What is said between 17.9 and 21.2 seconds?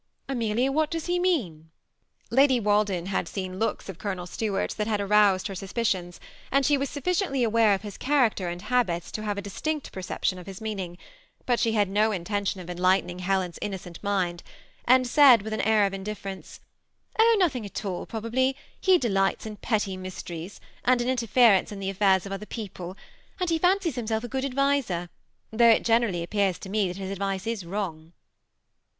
probably. He delights in petty mysteries, and in